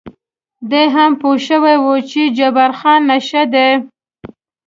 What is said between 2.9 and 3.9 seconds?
نشه دی.